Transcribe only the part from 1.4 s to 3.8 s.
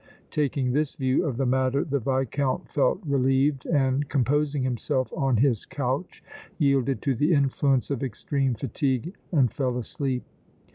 matter the Viscount felt relieved